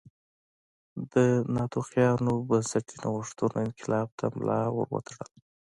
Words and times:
د 1.13 1.15
ناتوفیانو 1.55 2.33
بنسټي 2.47 2.97
نوښتونو 3.03 3.57
انقلاب 3.67 4.07
ته 4.19 4.25
ملا 4.35 4.59
ور 4.75 4.87
وتړله 4.93 5.33